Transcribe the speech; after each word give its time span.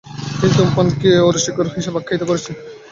তিনি 0.31 0.53
ধূমপানকে 0.55 1.09
অরুচিকর 1.27 1.65
হিসেবে 1.75 1.97
আখ্যায়িত 1.99 2.23
করেছেন। 2.29 2.55